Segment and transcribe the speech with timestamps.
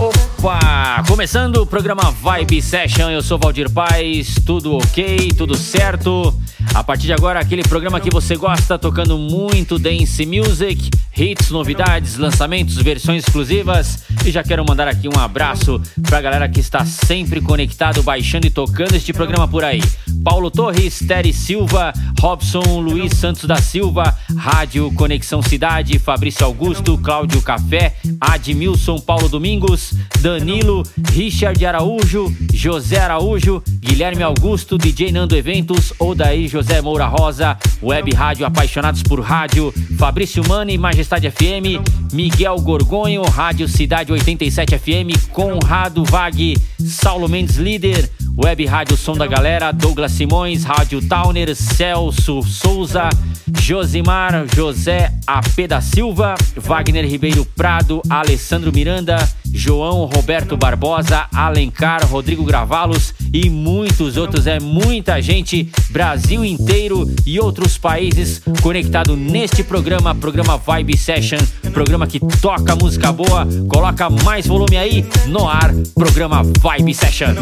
[0.00, 1.04] Opa!
[1.06, 6.34] Começando o programa Vibe Session, eu sou Valdir Paz, tudo ok, tudo certo.
[6.72, 10.88] A partir de agora, aquele programa que você gosta, tocando muito dance music,
[11.20, 14.04] hits, novidades, lançamentos, versões exclusivas.
[14.24, 18.50] E já quero mandar aqui um abraço pra galera que está sempre conectado, baixando e
[18.50, 19.82] tocando este programa por aí.
[20.24, 27.42] Paulo Torres, Terry Silva, Robson Luiz Santos da Silva, Rádio Conexão Cidade, Fabrício Augusto, Cláudio
[27.42, 30.82] Café, Admilson Paulo Domingos, Danilo,
[31.12, 38.46] Richard Araújo, José Araújo, Guilherme Augusto, DJ Nando Eventos, Odaí José Moura Rosa, Web Rádio
[38.46, 46.56] Apaixonados por Rádio, Fabrício Mani, Majestade FM, Miguel Gorgonho, Rádio Cidade 87 FM, Conrado Vag,
[46.78, 53.08] Saulo Mendes Líder, Web Rádio Som da Galera, Douglas Simões, Rádio Towner, Celso Souza,
[53.60, 59.16] Josimar, José AP da Silva, Wagner Ribeiro Prado, Alessandro Miranda,
[59.52, 64.46] João Roberto Barbosa, Alencar, Rodrigo Gravalos e muitos outros.
[64.46, 71.38] É muita gente, Brasil inteiro e outros países conectado neste programa, programa Vibe Session,
[71.72, 73.46] programa que toca música boa.
[73.68, 77.34] Coloca mais volume aí no ar, programa Vibe Session.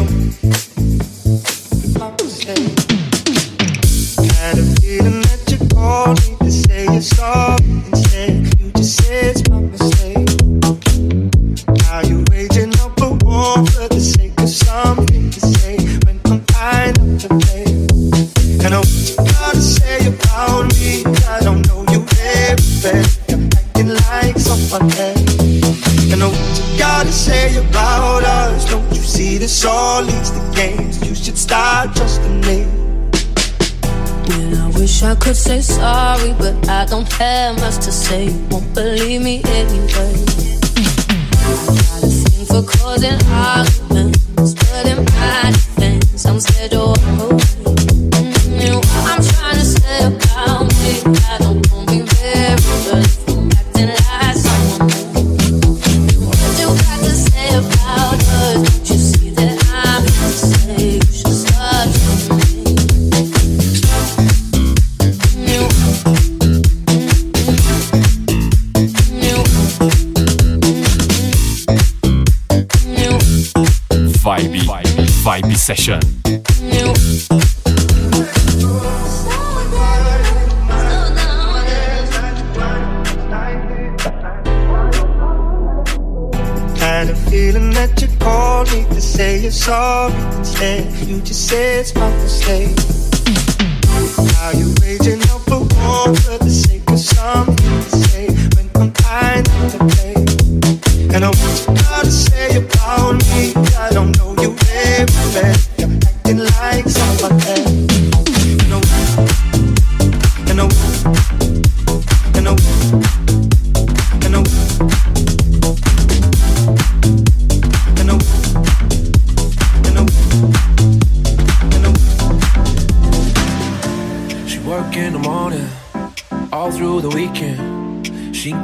[38.09, 38.25] Say.
[38.25, 39.48] You won't believe me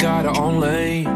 [0.05, 1.07] got her own lane,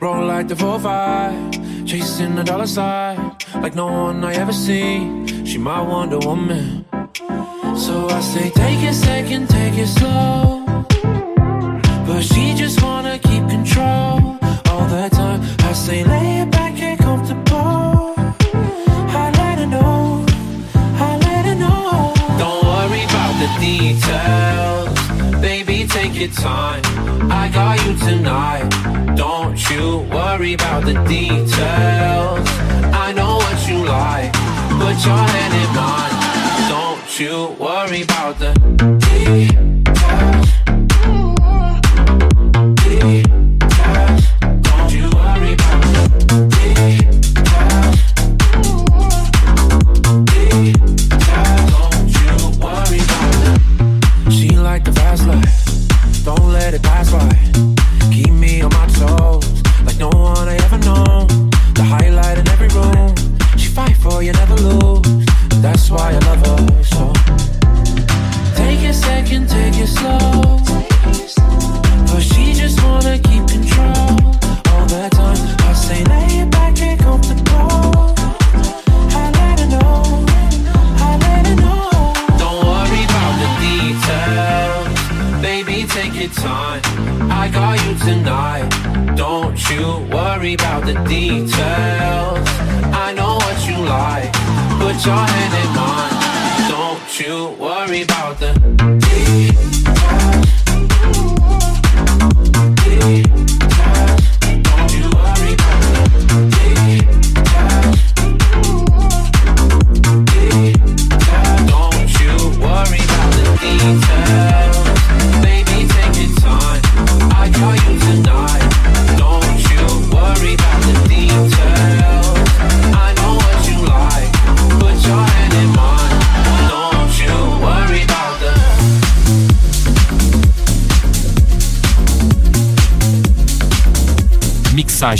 [0.00, 5.46] roll like the 4-5, chasing the dollar sign like no one I ever seen.
[5.46, 6.84] She my Wonder Woman,
[7.84, 10.64] so I say take it second, take it slow.
[12.06, 14.18] But she just wanna keep control
[14.70, 15.40] all the time.
[15.68, 18.14] I say lay it back and comfortable.
[19.22, 20.26] I let her know,
[21.08, 22.12] I let her know.
[22.42, 24.31] Don't worry about the details,
[26.22, 26.82] your time.
[27.32, 28.68] I got you tonight.
[29.16, 32.48] Don't you worry about the details.
[32.94, 34.32] I know what you like.
[34.78, 36.14] Put your hand in mine.
[36.68, 38.52] Don't you worry about the
[39.00, 40.61] details.
[95.06, 96.70] your hand in mine.
[96.70, 99.81] Don't you worry about the.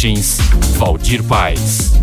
[0.03, 0.39] Imagens
[0.81, 2.02] Valdir Paz.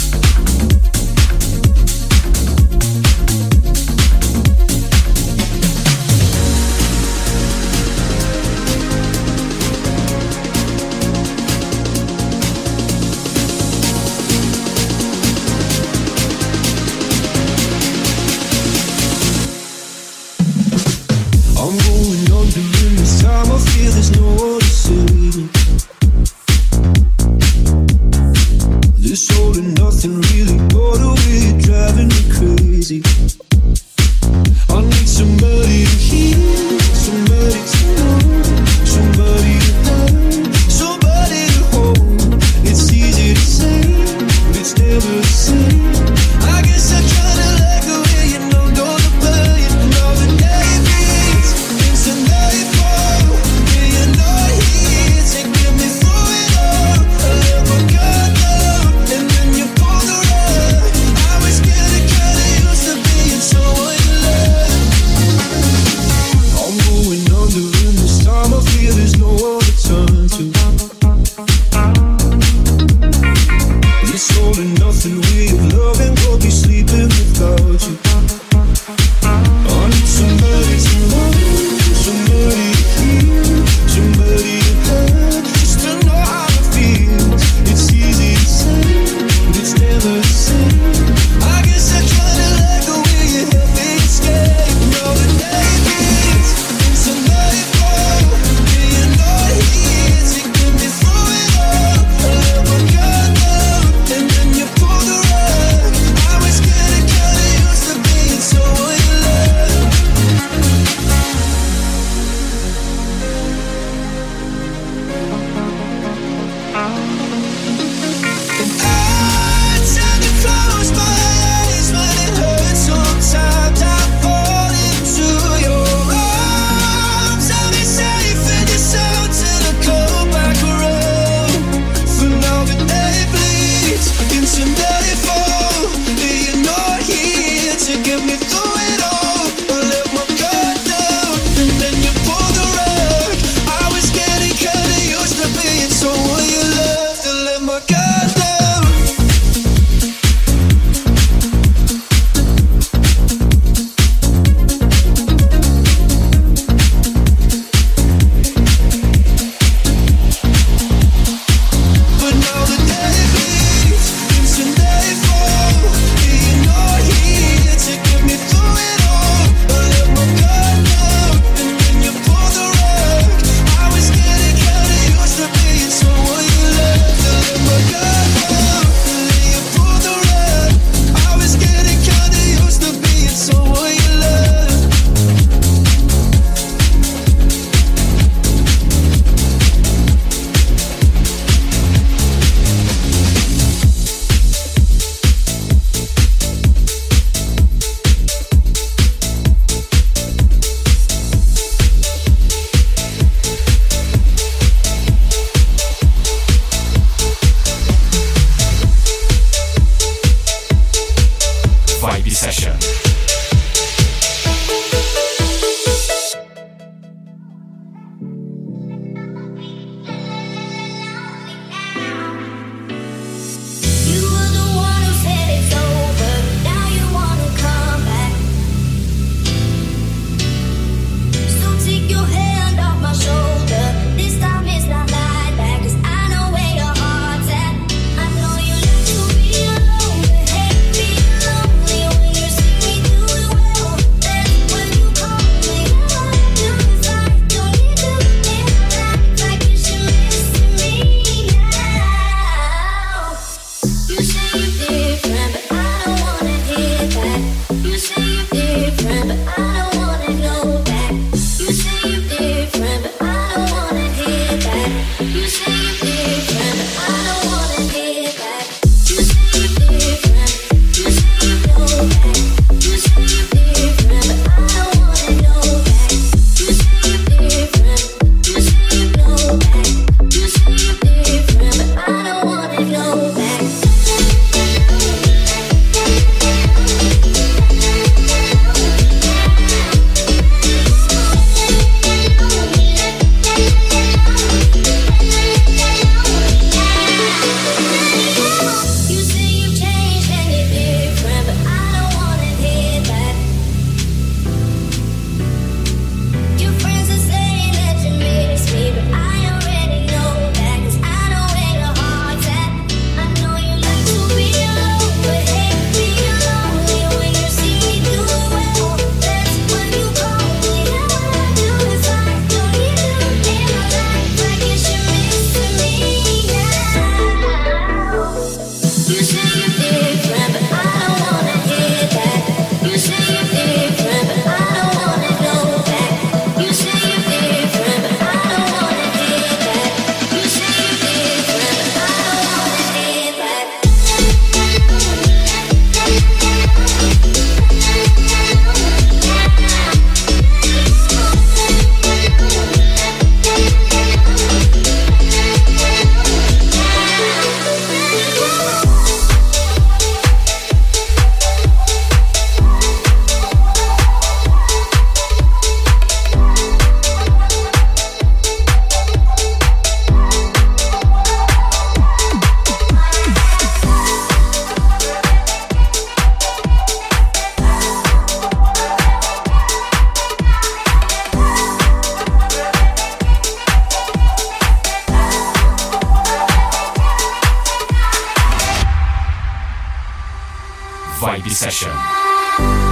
[391.20, 392.89] Vibe Session.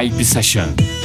[0.00, 0.99] Vibe Session.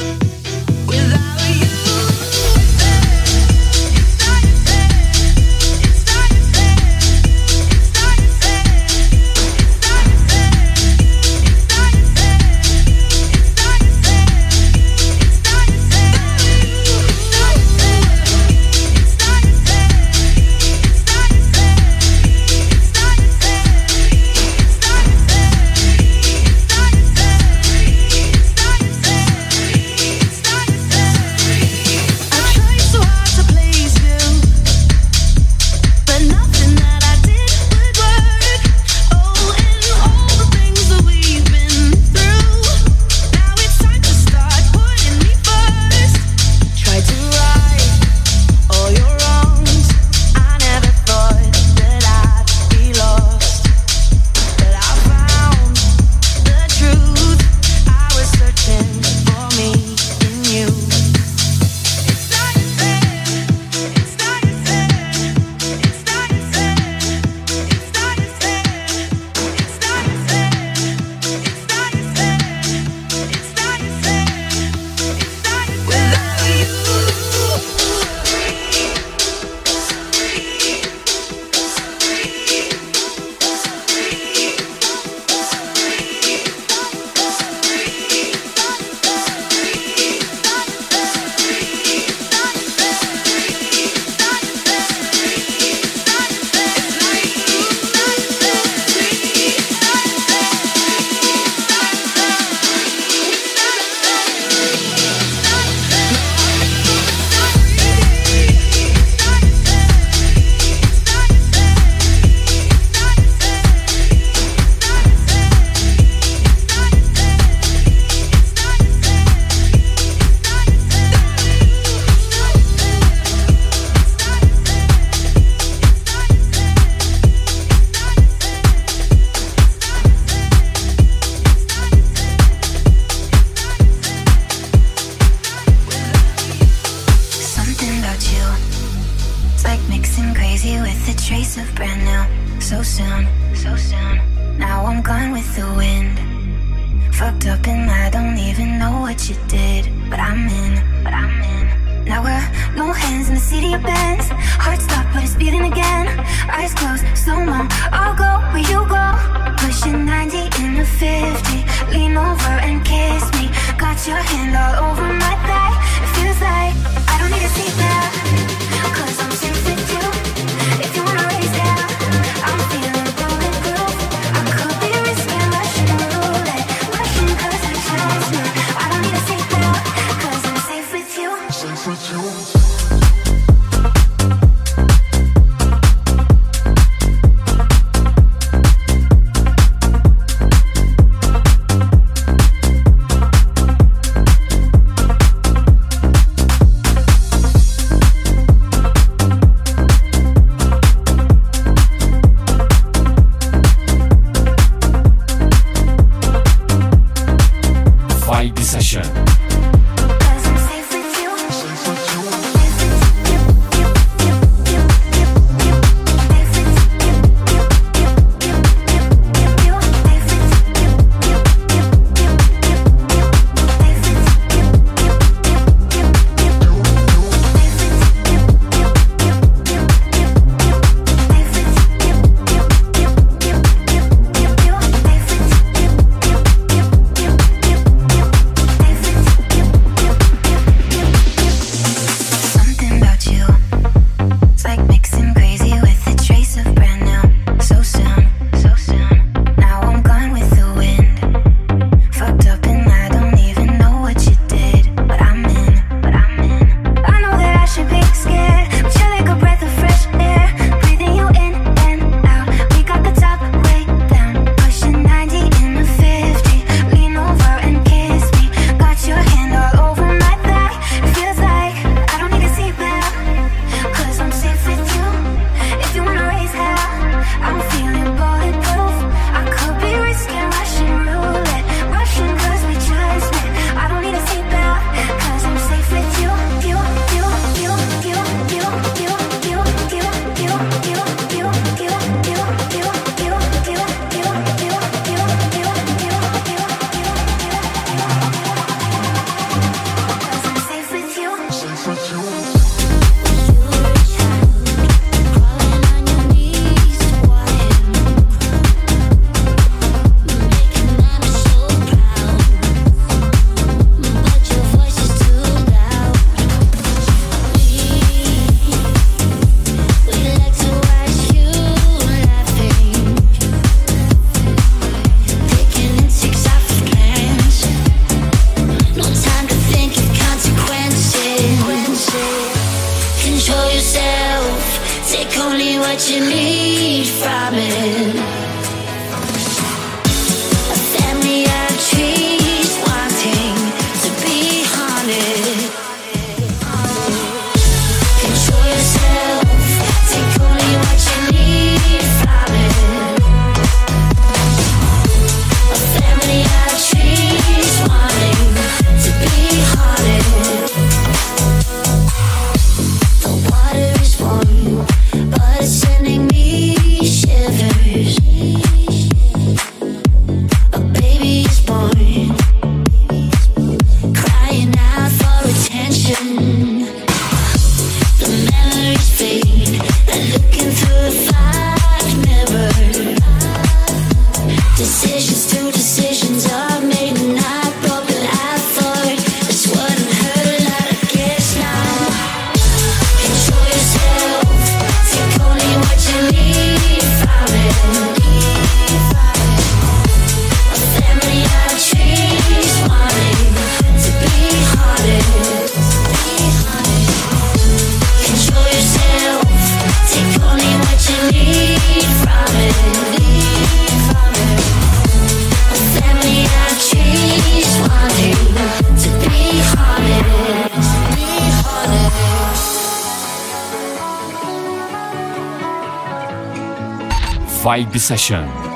[427.66, 428.75] Vibe Session.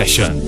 [0.00, 0.39] Session.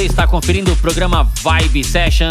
[0.00, 2.30] Você está conferindo o programa Vibe Session.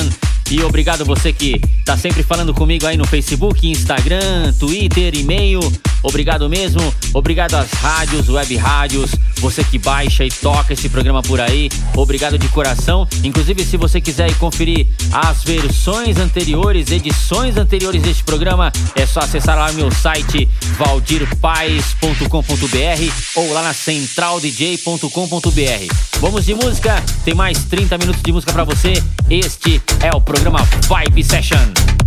[0.49, 5.59] E obrigado você que tá sempre falando comigo aí no Facebook, Instagram, Twitter, e-mail.
[6.01, 6.81] Obrigado mesmo.
[7.13, 11.69] Obrigado às rádios, web rádios, você que baixa e toca esse programa por aí.
[11.95, 13.07] Obrigado de coração.
[13.23, 19.19] Inclusive, se você quiser ir conferir as versões anteriores, edições anteriores deste programa, é só
[19.21, 26.19] acessar lá meu site valdirpaes.com.br ou lá na centraldj.com.br.
[26.19, 28.93] Vamos de música, tem mais 30 minutos de música pra você.
[29.29, 31.98] Este é o programa Vibe Session.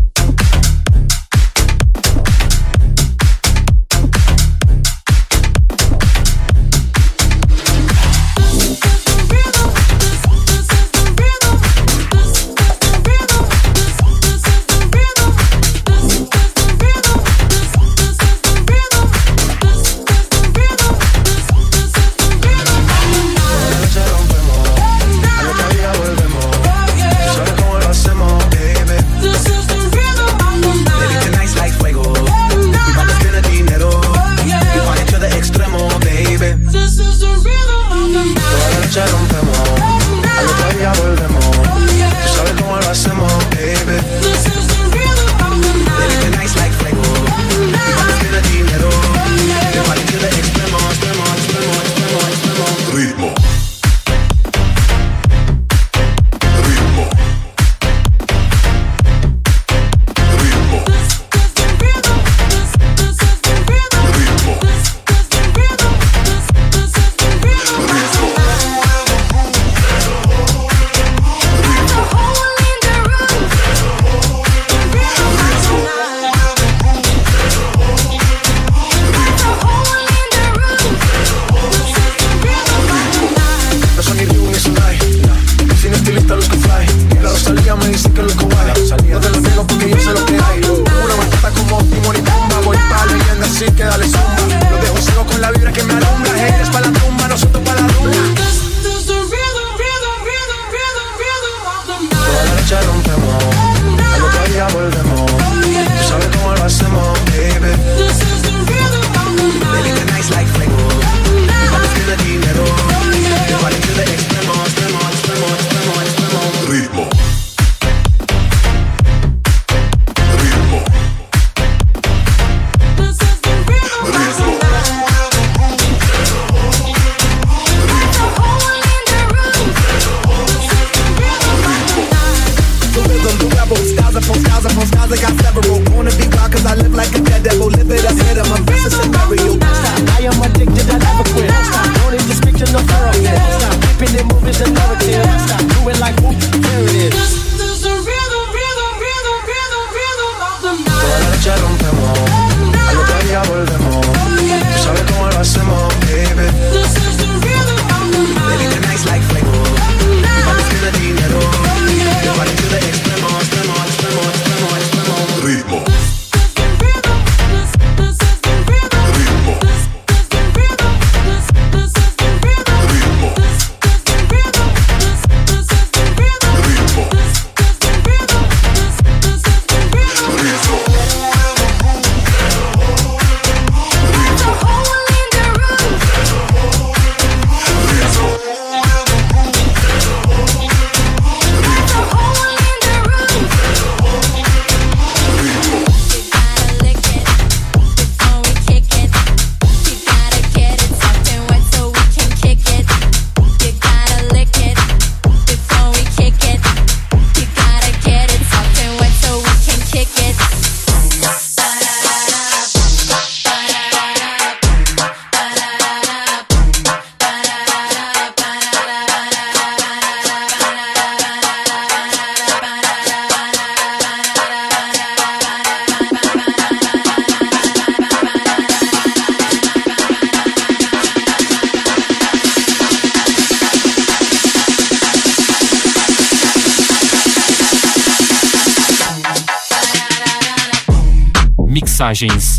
[242.12, 242.51] imagens.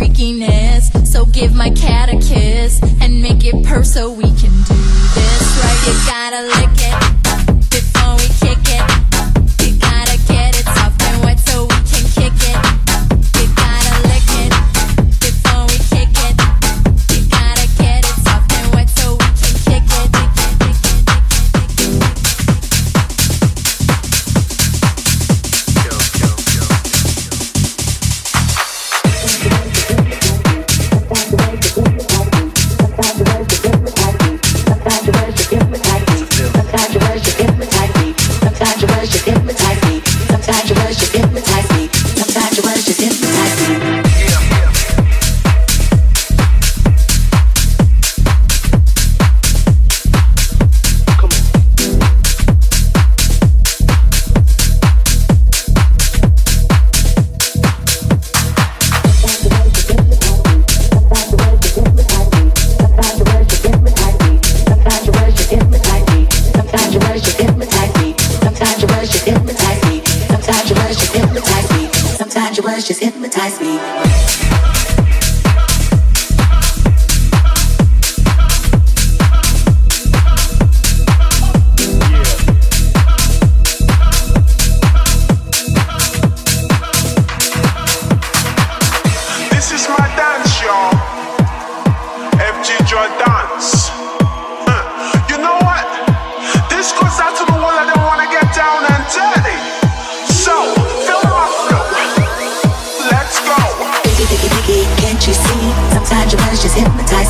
[0.00, 4.74] Freakiness, so give my cat a kiss and make it purr so we can do
[5.14, 5.80] this right.
[5.86, 6.69] You gotta lick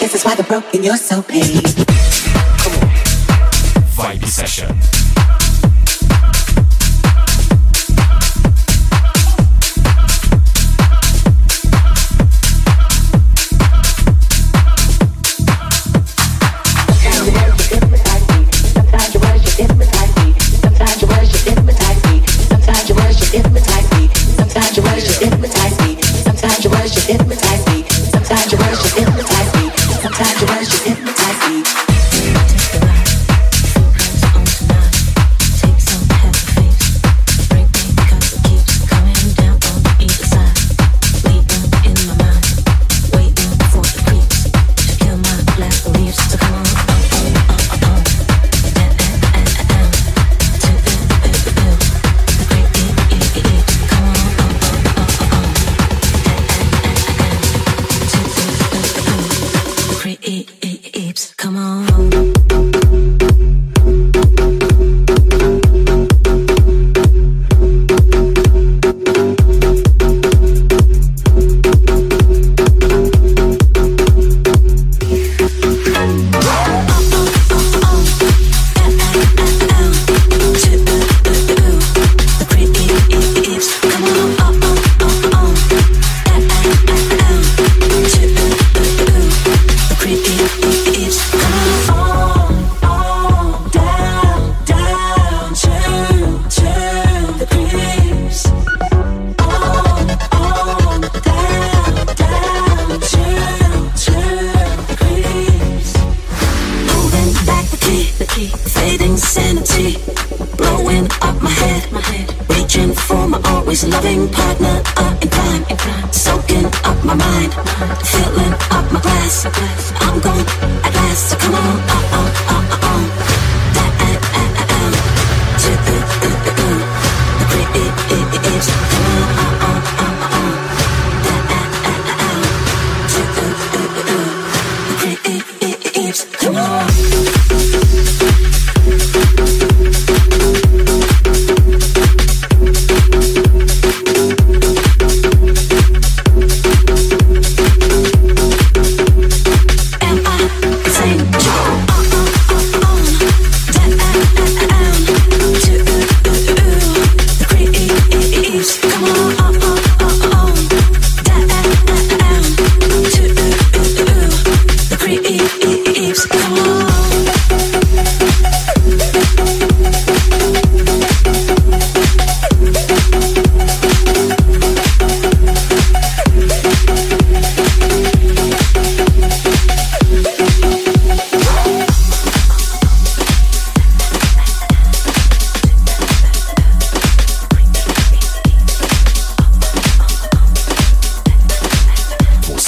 [0.00, 1.62] This is why the broken you're so pain.
[3.96, 5.13] Vibe session.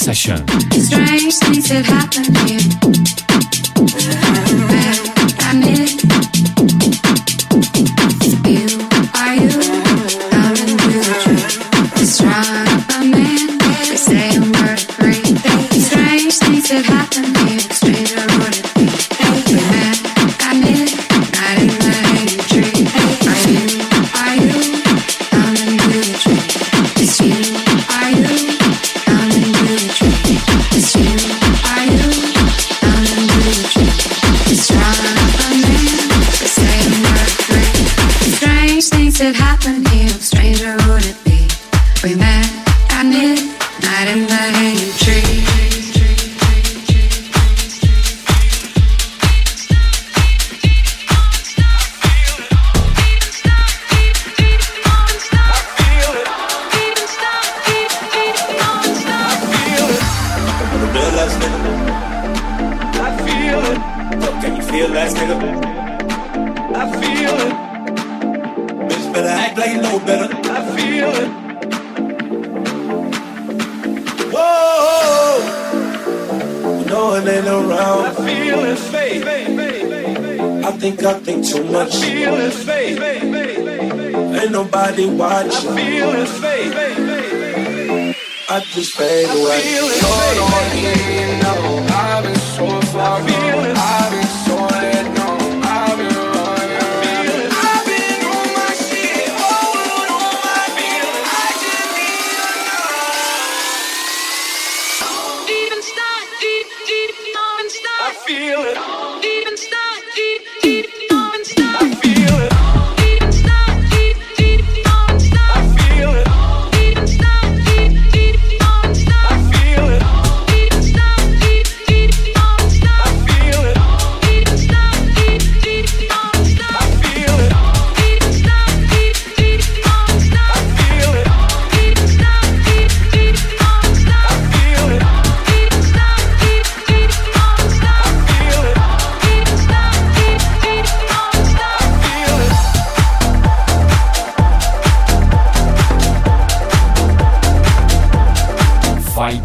[0.00, 0.49] Session.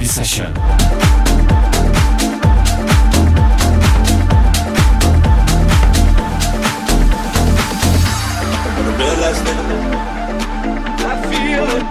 [0.06, 0.54] Friday session.
[10.98, 11.84] I feel it.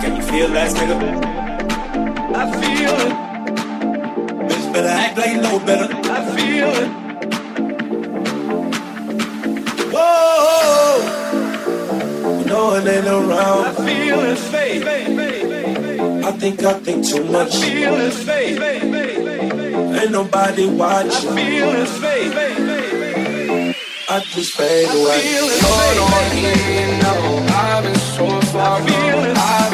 [0.00, 0.96] Can you feel that, nigga?
[2.34, 3.14] I feel it.
[4.48, 5.88] Bitch, better act like you know better.
[6.10, 6.90] I feel it.
[9.94, 10.96] Whoa.
[12.38, 13.64] You know it ain't around.
[13.64, 15.09] I feel it, faith
[16.40, 17.54] think I think too much.
[17.62, 17.82] Ain't
[20.10, 21.36] nobody watching.
[24.08, 25.20] I just fade away.
[25.62, 26.20] Hold on,
[27.02, 27.12] no,
[27.54, 29.69] I've been so far.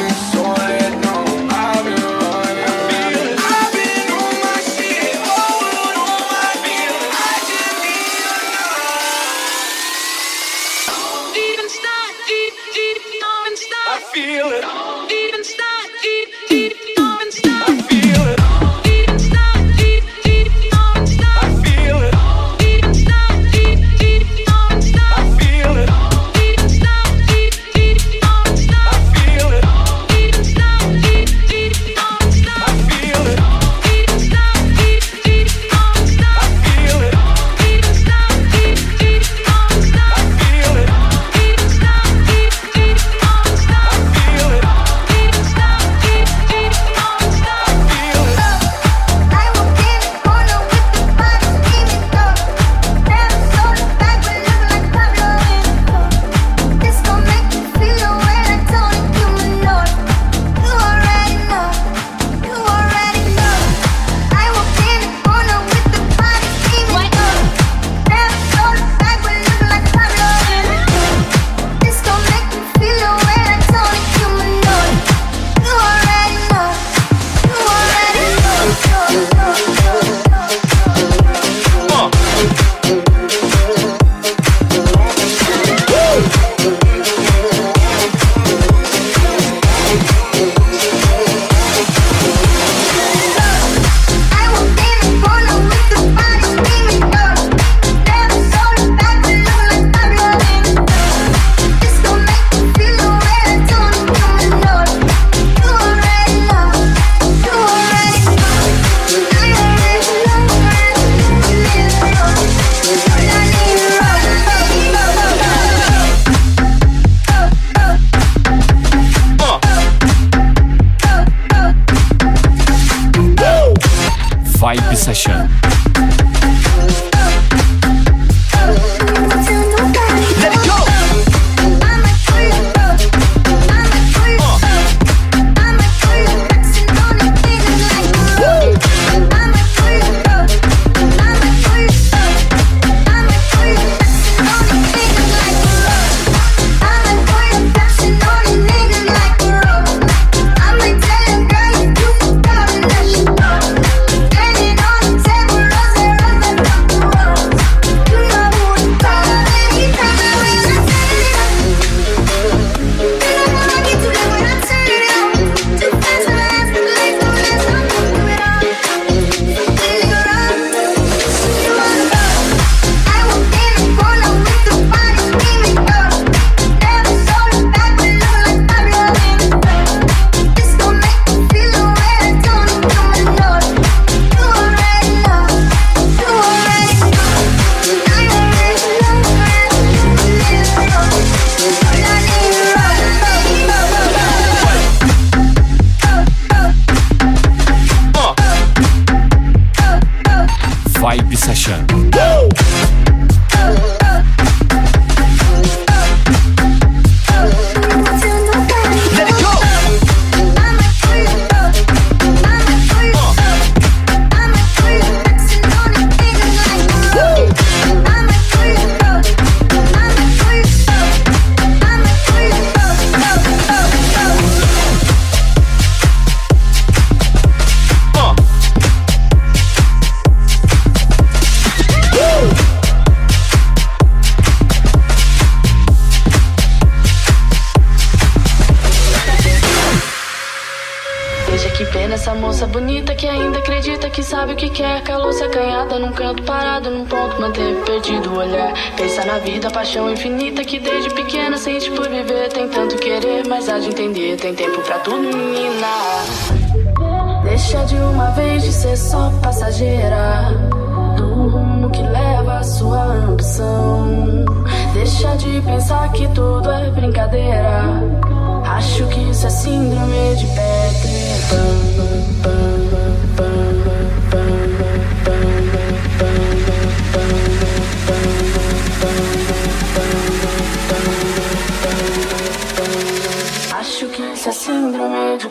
[284.47, 285.49] É síndrome de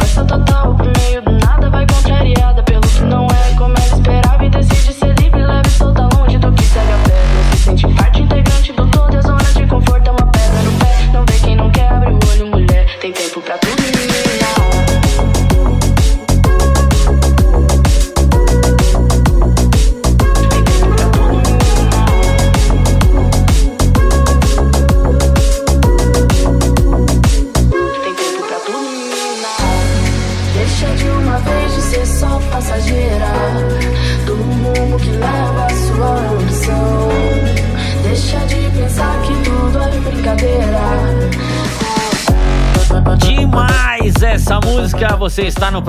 [0.00, 1.37] Força total pro meio do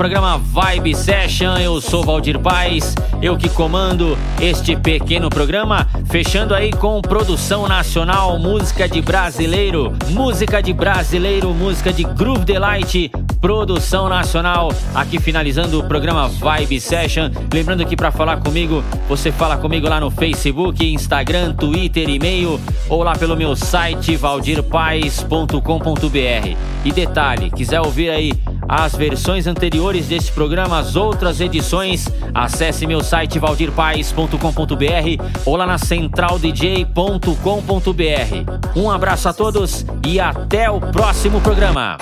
[0.00, 6.72] programa Vibe Session, eu sou Valdir Paz, eu que comando este pequeno programa, fechando aí
[6.72, 14.72] com produção nacional, música de brasileiro, música de brasileiro, música de Groove Delight, produção nacional,
[14.94, 20.00] aqui finalizando o programa Vibe Session, lembrando que para falar comigo, você fala comigo lá
[20.00, 26.56] no Facebook, Instagram, Twitter, e-mail, ou lá pelo meu site valdirpaes.com.br.
[26.86, 28.32] E detalhe, quiser ouvir aí
[28.70, 35.76] as versões anteriores desse programa, as outras edições, acesse meu site valdirpaes.com.br ou lá na
[35.76, 38.76] centraldj.com.br.
[38.76, 41.98] Um abraço a todos e até o próximo programa.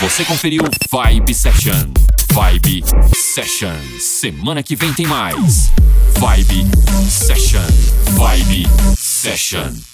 [0.00, 1.90] Você conferiu Vibe Session.
[2.32, 2.82] Vibe
[3.14, 3.76] Session.
[4.00, 5.70] Semana que vem tem mais.
[6.18, 6.66] Vibe
[7.10, 7.60] Session.
[8.16, 8.66] Vibe
[8.96, 9.93] Session.